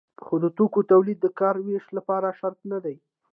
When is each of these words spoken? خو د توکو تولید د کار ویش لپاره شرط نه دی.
خو 0.23 0.35
د 0.43 0.45
توکو 0.57 0.81
تولید 0.91 1.17
د 1.21 1.27
کار 1.39 1.55
ویش 1.65 1.85
لپاره 1.97 2.35
شرط 2.39 2.59
نه 2.71 2.79
دی. 2.83 2.95